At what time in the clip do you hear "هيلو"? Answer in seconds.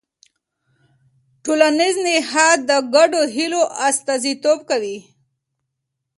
3.35-3.61